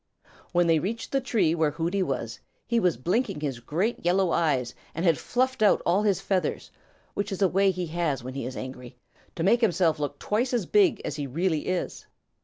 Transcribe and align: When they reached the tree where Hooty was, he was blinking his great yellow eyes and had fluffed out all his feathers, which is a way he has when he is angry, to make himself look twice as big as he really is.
When 0.51 0.65
they 0.65 0.79
reached 0.79 1.11
the 1.11 1.21
tree 1.21 1.53
where 1.53 1.69
Hooty 1.69 2.01
was, 2.01 2.39
he 2.65 2.79
was 2.79 2.97
blinking 2.97 3.39
his 3.41 3.59
great 3.59 4.03
yellow 4.03 4.31
eyes 4.31 4.73
and 4.95 5.05
had 5.05 5.15
fluffed 5.19 5.61
out 5.61 5.79
all 5.85 6.01
his 6.01 6.19
feathers, 6.19 6.71
which 7.13 7.31
is 7.31 7.43
a 7.43 7.47
way 7.47 7.69
he 7.69 7.85
has 7.85 8.23
when 8.23 8.33
he 8.33 8.47
is 8.47 8.57
angry, 8.57 8.97
to 9.35 9.43
make 9.43 9.61
himself 9.61 9.99
look 9.99 10.17
twice 10.17 10.55
as 10.55 10.65
big 10.65 11.03
as 11.05 11.17
he 11.17 11.27
really 11.27 11.67
is. 11.67 12.07